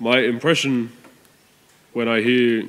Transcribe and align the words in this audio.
my 0.00 0.18
impression 0.20 0.90
when 1.92 2.08
I 2.08 2.22
hear 2.22 2.64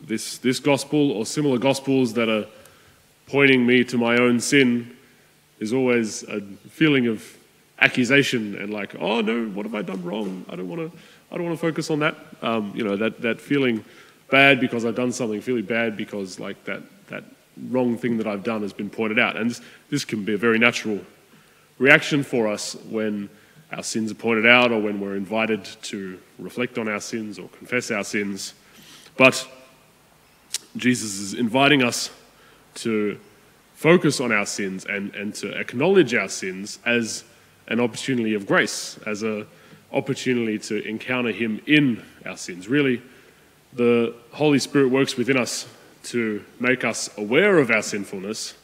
this, 0.00 0.38
this 0.38 0.60
gospel 0.60 1.10
or 1.10 1.26
similar 1.26 1.58
gospels 1.58 2.14
that 2.14 2.28
are 2.28 2.46
pointing 3.26 3.66
me 3.66 3.82
to 3.84 3.98
my 3.98 4.16
own 4.16 4.38
sin 4.38 4.96
is 5.58 5.72
always 5.72 6.22
a 6.24 6.40
feeling 6.70 7.08
of 7.08 7.36
accusation 7.80 8.54
and 8.56 8.72
like, 8.72 8.94
oh 9.00 9.20
no, 9.20 9.46
what 9.46 9.66
have 9.66 9.74
I 9.74 9.82
done 9.82 10.04
wrong? 10.04 10.44
I 10.48 10.54
don't 10.54 10.68
want 10.68 10.92
to, 10.92 10.98
I 11.32 11.36
don't 11.36 11.46
want 11.46 11.58
to 11.58 11.60
focus 11.60 11.90
on 11.90 11.98
that. 11.98 12.14
Um, 12.42 12.72
you 12.76 12.84
know, 12.84 12.96
that, 12.96 13.20
that 13.22 13.40
feeling 13.40 13.84
bad 14.30 14.60
because 14.60 14.84
I've 14.84 14.94
done 14.94 15.10
something, 15.10 15.40
feeling 15.40 15.64
bad 15.64 15.96
because 15.96 16.38
like 16.38 16.62
that, 16.64 16.82
that 17.08 17.24
wrong 17.70 17.98
thing 17.98 18.18
that 18.18 18.28
I've 18.28 18.44
done 18.44 18.62
has 18.62 18.72
been 18.72 18.88
pointed 18.88 19.18
out. 19.18 19.36
And 19.36 19.50
this, 19.50 19.60
this 19.90 20.04
can 20.04 20.24
be 20.24 20.34
a 20.34 20.38
very 20.38 20.60
natural 20.60 21.00
reaction 21.78 22.22
for 22.22 22.46
us 22.46 22.76
when 22.88 23.28
our 23.72 23.82
sins 23.82 24.12
are 24.12 24.16
pointed 24.16 24.46
out 24.46 24.70
or 24.70 24.80
when 24.80 25.00
we're 25.00 25.16
invited 25.16 25.64
to 25.64 26.18
reflect 26.38 26.78
on 26.78 26.88
our 26.88 27.00
sins 27.00 27.38
or 27.38 27.48
confess 27.48 27.90
our 27.90 28.04
sins. 28.04 28.54
But 29.16 29.46
Jesus 30.76 31.18
is 31.18 31.34
inviting 31.34 31.82
us 31.82 32.10
to 32.76 33.18
focus 33.74 34.20
on 34.20 34.30
our 34.30 34.46
sins 34.46 34.84
and, 34.84 35.14
and 35.14 35.34
to 35.36 35.58
acknowledge 35.58 36.14
our 36.14 36.28
sins 36.28 36.78
as 36.84 37.24
an 37.66 37.80
opportunity 37.80 38.34
of 38.34 38.46
grace, 38.46 38.98
as 39.06 39.22
an 39.22 39.46
opportunity 39.92 40.58
to 40.58 40.86
encounter 40.86 41.32
Him 41.32 41.60
in 41.66 42.02
our 42.26 42.36
sins. 42.36 42.68
Really, 42.68 43.02
the 43.72 44.14
Holy 44.32 44.58
Spirit 44.58 44.90
works 44.90 45.16
within 45.16 45.36
us 45.36 45.66
to 46.04 46.44
make 46.60 46.84
us 46.84 47.10
aware 47.16 47.58
of 47.58 47.70
our 47.70 47.82
sinfulness. 47.82 48.54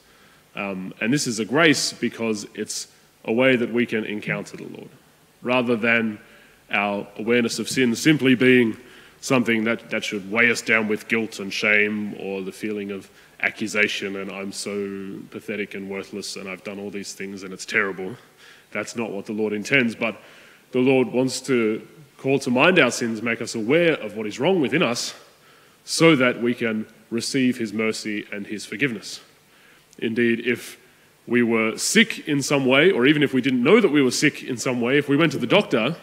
Um, 0.54 0.92
and 1.00 1.12
this 1.12 1.26
is 1.26 1.38
a 1.38 1.44
grace 1.44 1.92
because 1.92 2.46
it's 2.54 2.88
a 3.24 3.32
way 3.32 3.56
that 3.56 3.72
we 3.72 3.86
can 3.86 4.04
encounter 4.04 4.56
the 4.56 4.64
Lord, 4.64 4.88
rather 5.42 5.76
than 5.76 6.18
our 6.70 7.06
awareness 7.16 7.58
of 7.58 7.68
sin 7.68 7.94
simply 7.94 8.34
being 8.34 8.76
something 9.20 9.64
that, 9.64 9.90
that 9.90 10.04
should 10.04 10.30
weigh 10.30 10.50
us 10.50 10.62
down 10.62 10.88
with 10.88 11.08
guilt 11.08 11.40
and 11.40 11.52
shame 11.52 12.14
or 12.20 12.42
the 12.42 12.52
feeling 12.52 12.90
of 12.90 13.10
accusation 13.40 14.16
and 14.16 14.30
I'm 14.30 14.52
so 14.52 15.18
pathetic 15.30 15.74
and 15.74 15.88
worthless 15.88 16.36
and 16.36 16.48
I've 16.48 16.64
done 16.64 16.78
all 16.78 16.90
these 16.90 17.14
things 17.14 17.42
and 17.42 17.52
it's 17.52 17.66
terrible. 17.66 18.16
That's 18.70 18.96
not 18.96 19.10
what 19.10 19.26
the 19.26 19.32
Lord 19.32 19.52
intends, 19.52 19.94
but 19.94 20.20
the 20.72 20.80
Lord 20.80 21.08
wants 21.08 21.40
to 21.42 21.86
call 22.18 22.38
to 22.40 22.50
mind 22.50 22.78
our 22.78 22.90
sins, 22.90 23.22
make 23.22 23.40
us 23.40 23.54
aware 23.54 23.94
of 23.94 24.16
what 24.16 24.26
is 24.26 24.38
wrong 24.38 24.60
within 24.60 24.82
us 24.82 25.14
so 25.84 26.14
that 26.16 26.42
we 26.42 26.54
can 26.54 26.86
receive 27.10 27.56
His 27.56 27.72
mercy 27.72 28.26
and 28.32 28.46
His 28.46 28.66
forgiveness. 28.66 29.20
Indeed, 29.98 30.46
if 30.46 30.78
we 31.28 31.42
were 31.42 31.76
sick 31.76 32.26
in 32.26 32.40
some 32.40 32.64
way, 32.64 32.90
or 32.90 33.06
even 33.06 33.22
if 33.22 33.34
we 33.34 33.42
didn't 33.42 33.62
know 33.62 33.80
that 33.80 33.90
we 33.90 34.00
were 34.00 34.10
sick 34.10 34.42
in 34.42 34.56
some 34.56 34.80
way, 34.80 34.96
if 34.96 35.10
we 35.10 35.16
went 35.16 35.30
to 35.32 35.38
the 35.38 35.46
doctor, 35.46 35.94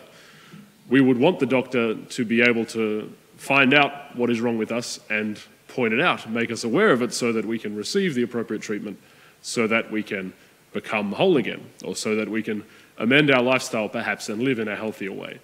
we 0.88 1.02
would 1.02 1.18
want 1.18 1.40
the 1.40 1.48
doctor 1.48 1.96
to 1.96 2.24
be 2.24 2.44
able 2.44 2.64
to 2.68 3.12
find 3.36 3.74
out 3.74 4.16
what 4.16 4.30
is 4.30 4.40
wrong 4.40 4.60
with 4.60 4.72
us 4.72 5.00
and 5.10 5.40
point 5.68 5.94
it 5.96 6.00
out, 6.00 6.30
make 6.30 6.52
us 6.52 6.64
aware 6.64 6.92
of 6.92 7.02
it 7.02 7.12
so 7.12 7.34
that 7.34 7.44
we 7.44 7.58
can 7.58 7.76
receive 7.76 8.14
the 8.14 8.22
appropriate 8.22 8.62
treatment, 8.62 9.00
so 9.42 9.66
that 9.66 9.92
we 9.92 10.04
can 10.04 10.32
become 10.74 11.12
whole 11.12 11.38
again, 11.38 11.72
or 11.84 11.96
so 11.96 12.16
that 12.16 12.30
we 12.30 12.44
can 12.44 12.64
amend 13.00 13.32
our 13.32 13.42
lifestyle 13.42 13.90
perhaps 13.90 14.30
and 14.30 14.44
live 14.44 14.60
in 14.60 14.68
a 14.68 14.76
healthier 14.76 15.12
way. 15.12 15.40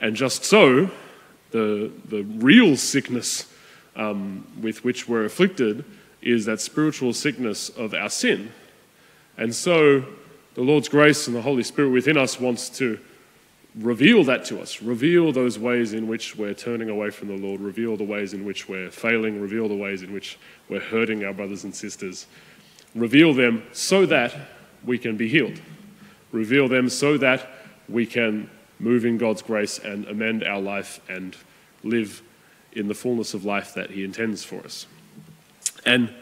And 0.00 0.16
just 0.16 0.42
so, 0.42 0.90
the, 1.50 1.92
the 2.08 2.22
real 2.22 2.78
sickness 2.78 3.44
um, 3.94 4.46
with 4.62 4.84
which 4.84 5.06
we're 5.06 5.26
afflicted 5.26 5.84
is 6.22 6.46
that 6.46 6.62
spiritual 6.62 7.12
sickness 7.12 7.68
of 7.68 7.92
our 7.92 8.08
sin. 8.08 8.52
And 9.40 9.54
so, 9.54 10.04
the 10.52 10.60
Lord's 10.60 10.90
grace 10.90 11.26
and 11.26 11.34
the 11.34 11.40
Holy 11.40 11.62
Spirit 11.62 11.88
within 11.88 12.18
us 12.18 12.38
wants 12.38 12.68
to 12.76 12.98
reveal 13.74 14.22
that 14.24 14.44
to 14.44 14.60
us. 14.60 14.82
Reveal 14.82 15.32
those 15.32 15.58
ways 15.58 15.94
in 15.94 16.06
which 16.06 16.36
we're 16.36 16.52
turning 16.52 16.90
away 16.90 17.08
from 17.08 17.28
the 17.28 17.38
Lord. 17.38 17.62
Reveal 17.62 17.96
the 17.96 18.04
ways 18.04 18.34
in 18.34 18.44
which 18.44 18.68
we're 18.68 18.90
failing. 18.90 19.40
Reveal 19.40 19.66
the 19.66 19.74
ways 19.74 20.02
in 20.02 20.12
which 20.12 20.38
we're 20.68 20.78
hurting 20.78 21.24
our 21.24 21.32
brothers 21.32 21.64
and 21.64 21.74
sisters. 21.74 22.26
Reveal 22.94 23.32
them 23.32 23.62
so 23.72 24.04
that 24.04 24.36
we 24.84 24.98
can 24.98 25.16
be 25.16 25.26
healed. 25.26 25.58
Reveal 26.32 26.68
them 26.68 26.90
so 26.90 27.16
that 27.16 27.48
we 27.88 28.04
can 28.04 28.50
move 28.78 29.06
in 29.06 29.16
God's 29.16 29.40
grace 29.40 29.78
and 29.78 30.04
amend 30.04 30.44
our 30.44 30.60
life 30.60 31.00
and 31.08 31.34
live 31.82 32.20
in 32.72 32.88
the 32.88 32.94
fullness 32.94 33.32
of 33.32 33.46
life 33.46 33.72
that 33.72 33.90
He 33.90 34.04
intends 34.04 34.44
for 34.44 34.60
us. 34.64 34.86
And 35.86 36.12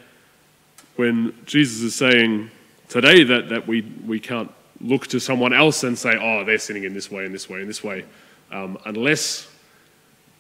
when 0.95 1.35
Jesus 1.47 1.83
is 1.83 1.97
saying 1.97 2.53
today 2.89 3.25
that, 3.25 3.49
that 3.51 3.67
we, 3.67 3.83
we 4.07 4.19
can't 4.19 4.51
look 4.81 5.07
to 5.09 5.19
someone 5.19 5.53
else 5.53 5.85
and 5.85 5.99
say, 5.99 6.17
oh, 6.21 6.45
they're 6.45 6.59
sinning 6.59 6.85
in 6.85 6.95
this 6.95 7.11
way, 7.11 7.25
in 7.25 7.33
this 7.33 7.49
way, 7.49 7.61
in 7.61 7.67
this 7.67 7.83
way, 7.83 8.05
um, 8.51 8.79
unless 8.87 9.49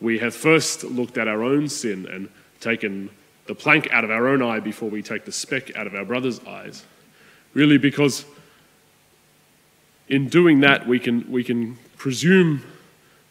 we 0.01 0.19
have 0.19 0.35
first 0.35 0.85
looked 0.85 1.19
at 1.19 1.29
our 1.29 1.43
own 1.43 1.69
sin 1.69 2.07
and 2.07 2.29
taken 2.61 3.11
the 3.47 3.55
plank 3.55 3.91
out 3.91 4.05
of 4.05 4.11
our 4.11 4.29
own 4.29 4.43
eye 4.43 4.61
before 4.61 4.89
we 4.89 5.03
take 5.03 5.25
the 5.25 5.33
speck 5.33 5.77
out 5.77 5.87
of 5.87 5.95
our 5.95 6.05
brother's 6.05 6.41
eyes. 6.41 6.85
Really, 7.55 7.79
because 7.79 8.25
in 10.09 10.29
doing 10.29 10.61
that, 10.61 10.87
we 10.87 10.99
can, 10.99 11.31
we 11.31 11.43
can 11.43 11.77
presume 11.97 12.63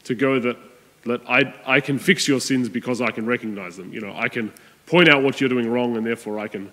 to 0.03 0.15
go 0.15 0.39
that, 0.39 0.57
that 1.05 1.21
I, 1.29 1.53
I 1.65 1.79
can 1.79 1.99
fix 1.99 2.27
your 2.27 2.39
sins 2.39 2.67
because 2.67 2.99
I 2.99 3.11
can 3.11 3.25
recognize 3.25 3.77
them. 3.77 3.93
You 3.93 4.01
know, 4.01 4.13
I 4.15 4.27
can 4.27 4.51
point 4.85 5.07
out 5.07 5.23
what 5.23 5.39
you're 5.39 5.49
doing 5.49 5.69
wrong 5.69 5.95
and 5.97 6.05
therefore 6.05 6.39
I 6.39 6.47
can 6.47 6.71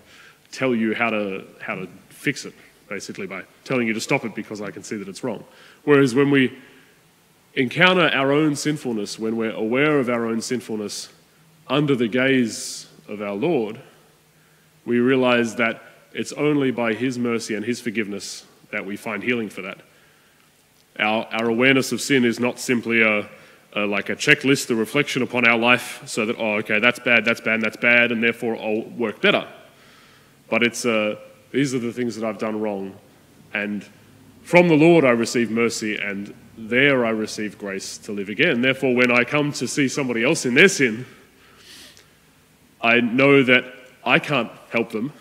tell 0.51 0.75
you 0.75 0.95
how 0.95 1.09
to, 1.09 1.43
how 1.61 1.75
to 1.75 1.87
fix 2.09 2.45
it 2.45 2.53
basically, 2.87 3.27
by 3.27 3.43
telling 3.63 3.87
you 3.87 3.93
to 3.93 4.01
stop 4.01 4.25
it 4.25 4.35
because 4.35 4.61
I 4.61 4.71
can 4.71 4.83
see 4.83 4.95
that 4.97 5.07
it's 5.07 5.23
wrong. 5.23 5.43
Whereas 5.83 6.13
when 6.13 6.31
we 6.31 6.57
encounter 7.55 8.09
our 8.09 8.31
own 8.31 8.55
sinfulness, 8.55 9.17
when 9.17 9.37
we're 9.37 9.51
aware 9.51 9.99
of 9.99 10.09
our 10.09 10.25
own 10.25 10.41
sinfulness 10.41 11.09
under 11.67 11.95
the 11.95 12.07
gaze 12.07 12.87
of 13.07 13.21
our 13.21 13.33
Lord, 13.33 13.81
we 14.85 14.99
realize 14.99 15.55
that 15.55 15.81
it's 16.13 16.31
only 16.33 16.71
by 16.71 16.93
His 16.93 17.17
mercy 17.17 17.55
and 17.55 17.65
His 17.65 17.81
forgiveness 17.81 18.45
that 18.71 18.85
we 18.85 18.97
find 18.97 19.23
healing 19.23 19.49
for 19.49 19.61
that. 19.63 19.79
Our, 20.99 21.25
our 21.31 21.49
awareness 21.49 21.91
of 21.91 22.01
sin 22.01 22.23
is 22.23 22.39
not 22.39 22.59
simply 22.59 23.01
a, 23.01 23.27
a, 23.73 23.85
like 23.85 24.09
a 24.09 24.15
checklist, 24.15 24.69
a 24.69 24.75
reflection 24.75 25.21
upon 25.21 25.45
our 25.45 25.57
life, 25.57 26.03
so 26.05 26.25
that, 26.25 26.37
oh, 26.39 26.55
okay, 26.57 26.79
that's 26.79 26.99
bad, 26.99 27.25
that's 27.25 27.41
bad, 27.41 27.61
that's 27.61 27.77
bad, 27.77 28.11
and 28.11 28.23
therefore 28.23 28.55
I'll 28.57 28.83
work 28.83 29.21
better. 29.21 29.47
But 30.49 30.63
it's 30.63 30.85
a, 30.85 31.17
these 31.51 31.73
are 31.73 31.79
the 31.79 31.93
things 31.93 32.15
that 32.15 32.27
I've 32.27 32.37
done 32.37 32.59
wrong. 32.59 32.95
And 33.53 33.85
from 34.43 34.67
the 34.67 34.75
Lord 34.75 35.05
I 35.05 35.11
receive 35.11 35.49
mercy, 35.49 35.97
and 35.97 36.33
there 36.57 37.05
I 37.05 37.09
receive 37.09 37.57
grace 37.57 37.97
to 37.99 38.11
live 38.11 38.29
again. 38.29 38.61
Therefore, 38.61 38.95
when 38.95 39.11
I 39.11 39.23
come 39.23 39.51
to 39.53 39.67
see 39.67 39.87
somebody 39.87 40.23
else 40.23 40.45
in 40.45 40.53
their 40.53 40.67
sin, 40.67 41.05
I 42.81 42.99
know 43.01 43.43
that 43.43 43.65
I 44.03 44.19
can't 44.19 44.51
help 44.69 44.91
them, 44.91 45.11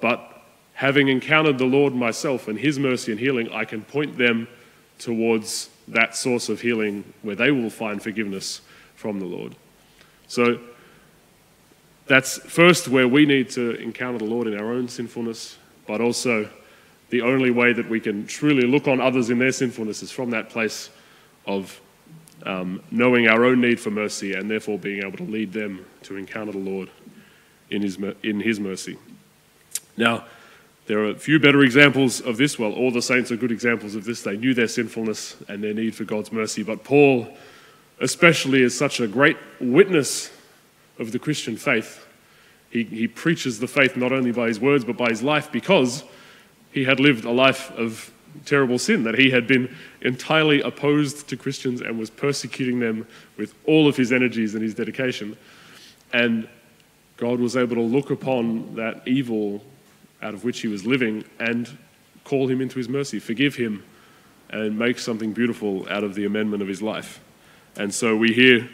but 0.00 0.42
having 0.74 1.08
encountered 1.08 1.58
the 1.58 1.64
Lord 1.64 1.94
myself 1.94 2.48
and 2.48 2.58
His 2.58 2.78
mercy 2.78 3.12
and 3.12 3.20
healing, 3.20 3.50
I 3.52 3.64
can 3.64 3.82
point 3.82 4.18
them 4.18 4.48
towards 4.98 5.70
that 5.88 6.16
source 6.16 6.48
of 6.48 6.60
healing 6.60 7.04
where 7.22 7.36
they 7.36 7.50
will 7.50 7.70
find 7.70 8.02
forgiveness 8.02 8.60
from 8.96 9.20
the 9.20 9.26
Lord. 9.26 9.54
So, 10.26 10.60
that's 12.06 12.38
first 12.38 12.88
where 12.88 13.06
we 13.06 13.26
need 13.26 13.50
to 13.50 13.72
encounter 13.76 14.18
the 14.18 14.24
Lord 14.24 14.46
in 14.46 14.58
our 14.58 14.72
own 14.72 14.88
sinfulness, 14.88 15.56
but 15.86 16.00
also 16.00 16.48
the 17.10 17.22
only 17.22 17.50
way 17.50 17.72
that 17.72 17.88
we 17.88 18.00
can 18.00 18.26
truly 18.26 18.66
look 18.66 18.88
on 18.88 19.00
others 19.00 19.30
in 19.30 19.38
their 19.38 19.52
sinfulness 19.52 20.02
is 20.02 20.10
from 20.10 20.30
that 20.30 20.48
place 20.48 20.90
of 21.46 21.80
um, 22.44 22.82
knowing 22.90 23.28
our 23.28 23.44
own 23.44 23.60
need 23.60 23.78
for 23.78 23.90
mercy 23.90 24.34
and 24.34 24.50
therefore 24.50 24.78
being 24.78 25.04
able 25.04 25.18
to 25.18 25.24
lead 25.24 25.52
them 25.52 25.84
to 26.02 26.16
encounter 26.16 26.52
the 26.52 26.58
Lord 26.58 26.88
in 27.70 27.82
His, 27.82 27.98
in 28.22 28.40
his 28.40 28.58
mercy. 28.58 28.98
Now, 29.96 30.24
there 30.86 30.98
are 31.00 31.10
a 31.10 31.14
few 31.14 31.38
better 31.38 31.62
examples 31.62 32.20
of 32.20 32.36
this. 32.36 32.58
Well, 32.58 32.72
all 32.72 32.90
the 32.90 33.02
saints 33.02 33.30
are 33.30 33.36
good 33.36 33.52
examples 33.52 33.94
of 33.94 34.04
this. 34.04 34.22
They 34.22 34.36
knew 34.36 34.52
their 34.52 34.66
sinfulness 34.66 35.36
and 35.48 35.62
their 35.62 35.74
need 35.74 35.94
for 35.94 36.04
God's 36.04 36.32
mercy. 36.32 36.62
But 36.62 36.82
Paul, 36.82 37.28
especially, 38.00 38.62
is 38.62 38.76
such 38.76 38.98
a 38.98 39.06
great 39.06 39.36
witness 39.60 40.30
of 40.98 41.12
the 41.12 41.18
Christian 41.18 41.56
faith. 41.56 42.06
He, 42.70 42.84
he 42.84 43.08
preaches 43.08 43.58
the 43.58 43.68
faith 43.68 43.96
not 43.96 44.12
only 44.12 44.32
by 44.32 44.48
his 44.48 44.60
words 44.60 44.84
but 44.84 44.96
by 44.96 45.10
his 45.10 45.22
life 45.22 45.52
because 45.52 46.04
he 46.72 46.84
had 46.84 47.00
lived 47.00 47.24
a 47.24 47.30
life 47.30 47.70
of 47.72 48.12
terrible 48.46 48.78
sin, 48.78 49.04
that 49.04 49.18
he 49.18 49.30
had 49.30 49.46
been 49.46 49.74
entirely 50.00 50.62
opposed 50.62 51.28
to 51.28 51.36
Christians 51.36 51.82
and 51.82 51.98
was 51.98 52.10
persecuting 52.10 52.80
them 52.80 53.06
with 53.36 53.54
all 53.66 53.86
of 53.86 53.96
his 53.96 54.10
energies 54.10 54.54
and 54.54 54.62
his 54.62 54.74
dedication. 54.74 55.36
And 56.12 56.48
God 57.18 57.40
was 57.40 57.56
able 57.56 57.76
to 57.76 57.82
look 57.82 58.10
upon 58.10 58.74
that 58.76 59.06
evil 59.06 59.62
out 60.22 60.34
of 60.34 60.44
which 60.44 60.60
he 60.60 60.68
was 60.68 60.86
living 60.86 61.24
and 61.38 61.68
call 62.24 62.48
him 62.48 62.60
into 62.60 62.78
his 62.78 62.88
mercy, 62.88 63.18
forgive 63.18 63.54
him, 63.54 63.84
and 64.50 64.78
make 64.78 64.98
something 64.98 65.32
beautiful 65.32 65.86
out 65.88 66.04
of 66.04 66.14
the 66.14 66.24
amendment 66.24 66.62
of 66.62 66.68
his 66.68 66.82
life. 66.82 67.20
And 67.76 67.92
so 67.92 68.16
we 68.16 68.32
hear 68.32 68.68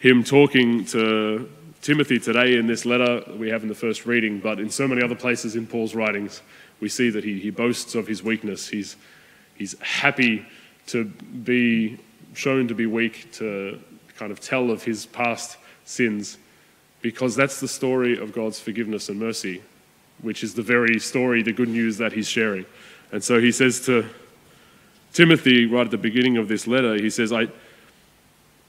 him 0.00 0.22
talking 0.22 0.84
to 0.86 1.50
Timothy 1.82 2.18
today 2.18 2.56
in 2.56 2.66
this 2.66 2.84
letter 2.84 3.22
we 3.36 3.48
have 3.50 3.62
in 3.62 3.68
the 3.68 3.74
first 3.74 4.06
reading, 4.06 4.38
but 4.40 4.60
in 4.60 4.70
so 4.70 4.86
many 4.86 5.02
other 5.02 5.14
places 5.14 5.56
in 5.56 5.66
Paul's 5.66 5.94
writings, 5.94 6.42
we 6.80 6.88
see 6.88 7.10
that 7.10 7.24
he, 7.24 7.40
he 7.40 7.50
boasts 7.50 7.94
of 7.94 8.06
his 8.06 8.22
weakness. 8.22 8.68
He's, 8.68 8.96
he's 9.56 9.78
happy 9.80 10.46
to 10.88 11.04
be 11.04 11.98
shown 12.34 12.68
to 12.68 12.74
be 12.74 12.86
weak 12.86 13.32
to 13.32 13.80
kind 14.16 14.30
of 14.30 14.40
tell 14.40 14.70
of 14.70 14.82
his 14.82 15.06
past 15.06 15.56
sins 15.84 16.38
because 17.00 17.34
that's 17.34 17.60
the 17.60 17.68
story 17.68 18.18
of 18.18 18.32
God's 18.32 18.60
forgiveness 18.60 19.08
and 19.08 19.18
mercy, 19.18 19.62
which 20.22 20.42
is 20.42 20.54
the 20.54 20.62
very 20.62 20.98
story, 20.98 21.42
the 21.42 21.52
good 21.52 21.68
news 21.68 21.98
that 21.98 22.12
he's 22.12 22.28
sharing. 22.28 22.66
And 23.12 23.22
so 23.22 23.40
he 23.40 23.52
says 23.52 23.80
to 23.86 24.04
Timothy, 25.12 25.66
right 25.66 25.86
at 25.86 25.90
the 25.90 25.98
beginning 25.98 26.36
of 26.36 26.48
this 26.48 26.66
letter, 26.66 26.94
he 26.94 27.10
says, 27.10 27.32
I, 27.32 27.48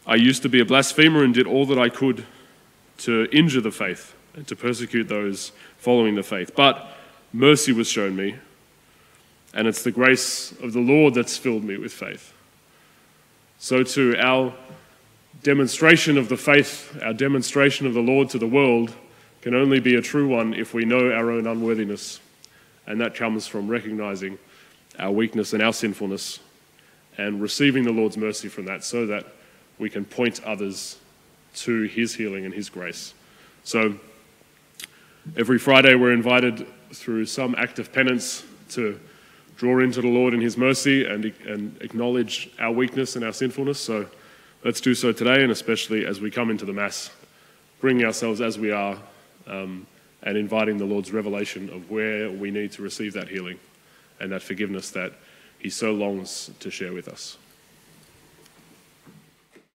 I 0.09 0.15
used 0.15 0.41
to 0.41 0.49
be 0.49 0.59
a 0.59 0.65
blasphemer 0.65 1.23
and 1.23 1.35
did 1.35 1.45
all 1.45 1.67
that 1.67 1.77
I 1.77 1.87
could 1.87 2.25
to 2.99 3.27
injure 3.31 3.61
the 3.61 3.69
faith 3.69 4.15
and 4.33 4.47
to 4.47 4.55
persecute 4.55 5.07
those 5.07 5.51
following 5.77 6.15
the 6.15 6.23
faith. 6.23 6.55
But 6.55 6.97
mercy 7.31 7.73
was 7.73 7.87
shown 7.87 8.15
me, 8.15 8.33
and 9.53 9.67
it's 9.67 9.83
the 9.83 9.91
grace 9.91 10.51
of 10.63 10.73
the 10.73 10.79
Lord 10.79 11.13
that's 11.13 11.37
filled 11.37 11.63
me 11.63 11.77
with 11.77 11.93
faith. 11.93 12.33
So, 13.59 13.83
too, 13.83 14.15
our 14.17 14.51
demonstration 15.43 16.17
of 16.17 16.27
the 16.27 16.37
faith, 16.37 16.97
our 17.03 17.13
demonstration 17.13 17.85
of 17.85 17.93
the 17.93 18.01
Lord 18.01 18.31
to 18.31 18.39
the 18.39 18.47
world, 18.47 18.95
can 19.43 19.53
only 19.53 19.79
be 19.79 19.93
a 19.93 20.01
true 20.01 20.27
one 20.27 20.55
if 20.55 20.73
we 20.73 20.85
know 20.85 21.11
our 21.11 21.29
own 21.29 21.45
unworthiness. 21.45 22.19
And 22.87 22.99
that 22.99 23.13
comes 23.13 23.45
from 23.45 23.67
recognizing 23.67 24.39
our 24.97 25.11
weakness 25.11 25.53
and 25.53 25.61
our 25.61 25.71
sinfulness 25.71 26.39
and 27.19 27.39
receiving 27.39 27.83
the 27.83 27.91
Lord's 27.91 28.17
mercy 28.17 28.47
from 28.47 28.65
that 28.65 28.83
so 28.83 29.05
that 29.05 29.35
we 29.79 29.89
can 29.89 30.05
point 30.05 30.43
others 30.43 30.97
to 31.55 31.83
his 31.83 32.13
healing 32.13 32.45
and 32.45 32.53
his 32.53 32.69
grace. 32.69 33.13
So 33.63 33.95
every 35.35 35.57
Friday 35.57 35.95
we're 35.95 36.13
invited 36.13 36.67
through 36.93 37.25
some 37.25 37.55
act 37.57 37.79
of 37.79 37.91
penance 37.91 38.43
to 38.71 38.99
draw 39.57 39.79
into 39.79 40.01
the 40.01 40.07
Lord 40.07 40.33
in 40.33 40.41
his 40.41 40.57
mercy 40.57 41.05
and, 41.05 41.25
and 41.45 41.75
acknowledge 41.81 42.49
our 42.59 42.71
weakness 42.71 43.15
and 43.15 43.25
our 43.25 43.33
sinfulness. 43.33 43.79
So 43.79 44.07
let's 44.63 44.79
do 44.79 44.95
so 44.95 45.11
today, 45.11 45.43
and 45.43 45.51
especially 45.51 46.05
as 46.05 46.21
we 46.21 46.31
come 46.31 46.49
into 46.49 46.65
the 46.65 46.73
Mass, 46.73 47.11
bringing 47.81 48.05
ourselves 48.05 48.41
as 48.41 48.57
we 48.57 48.71
are 48.71 48.97
um, 49.47 49.85
and 50.23 50.37
inviting 50.37 50.77
the 50.77 50.85
Lord's 50.85 51.11
revelation 51.11 51.69
of 51.71 51.89
where 51.89 52.29
we 52.29 52.51
need 52.51 52.71
to 52.73 52.81
receive 52.81 53.13
that 53.13 53.27
healing 53.27 53.59
and 54.19 54.31
that 54.31 54.41
forgiveness 54.41 54.91
that 54.91 55.13
he 55.59 55.69
so 55.69 55.91
longs 55.91 56.51
to 56.59 56.69
share 56.69 56.93
with 56.93 57.07
us. 57.07 57.37